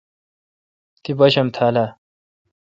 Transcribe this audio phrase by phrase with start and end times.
[1.01, 1.87] تی باشم تھال اؘ۔